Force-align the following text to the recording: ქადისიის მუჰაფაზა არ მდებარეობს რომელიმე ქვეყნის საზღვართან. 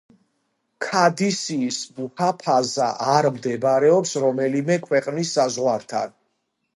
ქადისიის 0.83 1.75
მუჰაფაზა 1.99 2.87
არ 3.15 3.27
მდებარეობს 3.35 4.15
რომელიმე 4.25 4.79
ქვეყნის 4.87 5.35
საზღვართან. 5.39 6.17